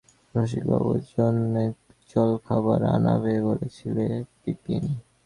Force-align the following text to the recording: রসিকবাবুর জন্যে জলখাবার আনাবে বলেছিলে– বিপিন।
রসিকবাবুর 0.35 0.99
জন্যে 1.11 1.63
জলখাবার 2.09 2.81
আনাবে 2.95 3.33
বলেছিলে– 3.47 4.25
বিপিন। 4.41 4.83